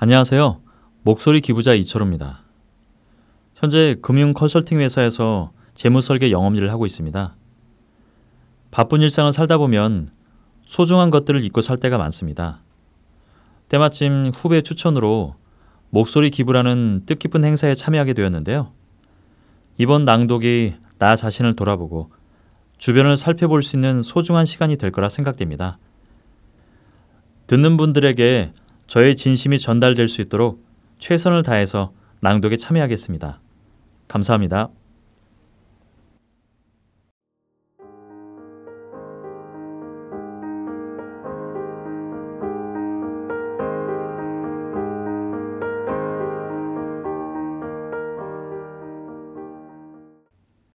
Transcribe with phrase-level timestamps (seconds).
[0.00, 0.60] 안녕하세요.
[1.02, 2.44] 목소리 기부자 이철호입니다.
[3.56, 7.34] 현재 금융 컨설팅 회사에서 재무 설계 영업 일을 하고 있습니다.
[8.70, 10.10] 바쁜 일상을 살다 보면
[10.64, 12.62] 소중한 것들을 잊고 살 때가 많습니다.
[13.68, 15.34] 때마침 후배 추천으로
[15.90, 18.70] 목소리 기부라는 뜻깊은 행사에 참여하게 되었는데요.
[19.78, 22.12] 이번 낭독이 나 자신을 돌아보고
[22.76, 25.80] 주변을 살펴볼 수 있는 소중한 시간이 될 거라 생각됩니다.
[27.48, 28.52] 듣는 분들에게
[28.88, 30.64] 저의 진심이 전달될 수 있도록
[30.98, 33.38] 최선을 다해서 낭독에 참여하겠습니다.
[34.08, 34.70] 감사합니다.